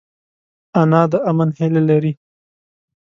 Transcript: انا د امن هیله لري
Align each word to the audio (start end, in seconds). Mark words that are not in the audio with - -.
انا 0.81 1.01
د 1.11 1.13
امن 1.29 1.49
هیله 1.59 1.81
لري 1.89 2.13